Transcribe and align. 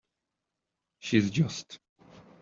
She 0.97 1.17
is 1.19 1.29
just. 1.29 1.79